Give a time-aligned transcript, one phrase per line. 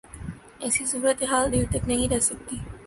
[0.63, 2.57] ایسی صورتحال دیر تک نہیں رہ سکتی۔